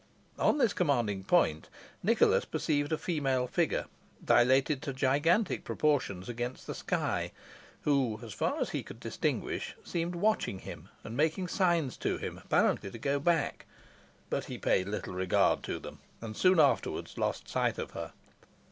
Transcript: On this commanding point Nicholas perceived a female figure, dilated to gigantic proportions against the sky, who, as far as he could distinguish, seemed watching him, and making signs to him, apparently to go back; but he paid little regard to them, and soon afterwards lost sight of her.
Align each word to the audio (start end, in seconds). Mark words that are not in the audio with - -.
On 0.39 0.57
this 0.57 0.73
commanding 0.73 1.23
point 1.23 1.69
Nicholas 2.01 2.43
perceived 2.43 2.91
a 2.91 2.97
female 2.97 3.45
figure, 3.45 3.85
dilated 4.25 4.81
to 4.81 4.93
gigantic 4.93 5.63
proportions 5.63 6.27
against 6.27 6.65
the 6.65 6.73
sky, 6.73 7.31
who, 7.83 8.19
as 8.23 8.33
far 8.33 8.59
as 8.59 8.71
he 8.71 8.81
could 8.81 8.99
distinguish, 8.99 9.75
seemed 9.83 10.15
watching 10.15 10.57
him, 10.57 10.89
and 11.03 11.15
making 11.15 11.47
signs 11.47 11.97
to 11.97 12.17
him, 12.17 12.39
apparently 12.43 12.89
to 12.89 12.97
go 12.97 13.19
back; 13.19 13.67
but 14.31 14.45
he 14.45 14.57
paid 14.57 14.87
little 14.87 15.13
regard 15.13 15.61
to 15.61 15.77
them, 15.77 15.99
and 16.19 16.35
soon 16.35 16.59
afterwards 16.59 17.19
lost 17.19 17.47
sight 17.47 17.77
of 17.77 17.91
her. 17.91 18.11